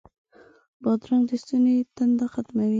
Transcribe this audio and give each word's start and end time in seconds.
بادرنګ 0.83 1.23
د 1.29 1.31
ستوني 1.41 1.75
تنده 1.95 2.25
ختموي. 2.33 2.69